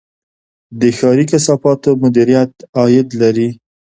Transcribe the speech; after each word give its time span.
د 0.79 0.81
ښاري 0.97 1.25
کثافاتو 1.31 1.89
مدیریت 2.03 2.51
عاید 2.79 3.07
لري 3.21 3.49